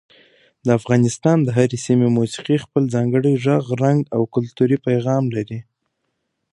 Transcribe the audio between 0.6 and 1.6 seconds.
د افغانستان د